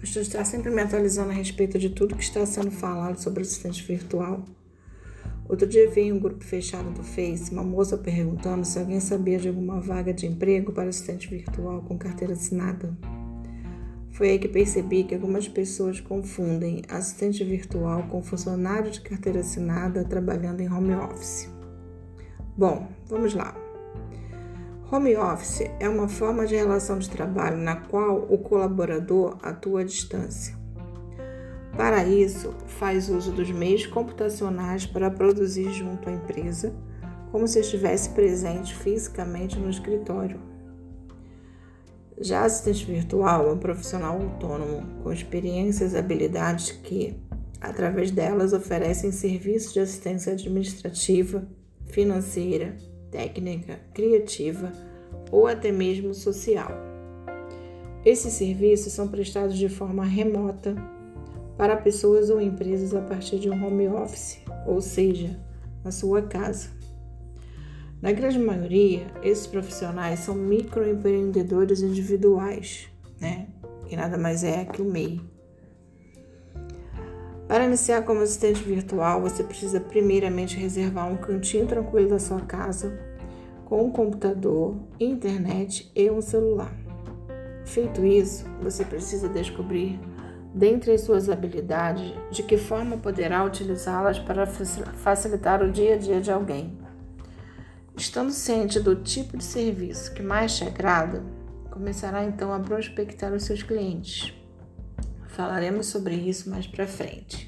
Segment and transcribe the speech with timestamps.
[0.00, 3.42] Gosto de estar sempre me atualizando a respeito de tudo que está sendo falado sobre
[3.42, 4.42] assistente virtual.
[5.46, 9.38] Outro dia vi em um grupo fechado do Face uma moça perguntando se alguém sabia
[9.38, 12.96] de alguma vaga de emprego para assistente virtual com carteira assinada.
[14.12, 20.02] Foi aí que percebi que algumas pessoas confundem assistente virtual com funcionário de carteira assinada
[20.04, 21.50] trabalhando em home office.
[22.56, 23.54] Bom, vamos lá.
[24.92, 29.84] Home office é uma forma de relação de trabalho na qual o colaborador atua à
[29.84, 30.58] distância.
[31.76, 36.74] Para isso, faz uso dos meios computacionais para produzir junto à empresa,
[37.30, 40.40] como se estivesse presente fisicamente no escritório.
[42.18, 47.16] Já assistente virtual é um profissional autônomo com experiências e habilidades que,
[47.60, 51.46] através delas, oferecem serviços de assistência administrativa,
[51.84, 52.76] financeira,
[53.10, 54.72] técnica, criativa
[55.30, 56.70] ou até mesmo social.
[58.04, 60.74] Esses serviços são prestados de forma remota
[61.56, 65.38] para pessoas ou empresas a partir de um home office, ou seja,
[65.84, 66.70] na sua casa.
[68.00, 72.88] Na grande maioria, esses profissionais são microempreendedores individuais,
[73.20, 73.48] né?
[73.86, 75.20] Que nada mais é que o MEI.
[77.50, 82.96] Para iniciar como assistente virtual, você precisa primeiramente reservar um cantinho tranquilo da sua casa
[83.64, 86.72] com um computador, internet e um celular.
[87.64, 89.98] Feito isso, você precisa descobrir,
[90.54, 96.20] dentre as suas habilidades, de que forma poderá utilizá-las para facilitar o dia a dia
[96.20, 96.78] de alguém.
[97.96, 101.20] Estando ciente do tipo de serviço que mais te agrada,
[101.68, 104.36] começará então a prospectar os seus clientes.
[105.40, 107.39] Falaremos sobre isso mais para frente.